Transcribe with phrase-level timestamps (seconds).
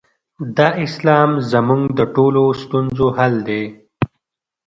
[0.57, 3.63] دا اسلام زموږ د ټولو ستونزو حل دی.